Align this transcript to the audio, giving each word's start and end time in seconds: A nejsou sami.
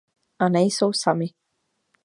A 0.45 0.45
nejsou 0.53 0.91
sami. 1.03 1.27